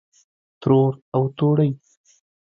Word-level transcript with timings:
ترور 0.61 0.91
او 1.15 1.21
توړۍ 1.37 1.71